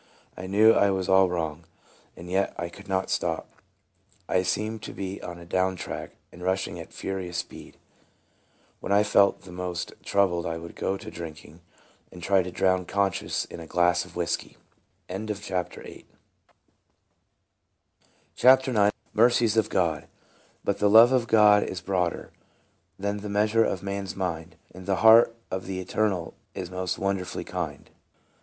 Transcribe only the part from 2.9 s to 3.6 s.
stop.